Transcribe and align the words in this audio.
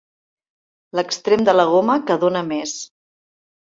L'extrem 1.01 1.45
de 1.51 1.57
la 1.59 1.69
goma 1.77 2.01
que 2.09 2.21
dóna 2.27 2.47
més. 2.53 2.79